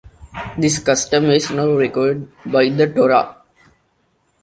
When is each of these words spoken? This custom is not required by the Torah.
This 0.57 0.79
custom 0.79 1.25
is 1.25 1.51
not 1.51 1.65
required 1.77 2.27
by 2.47 2.69
the 2.71 2.91
Torah. 2.91 3.37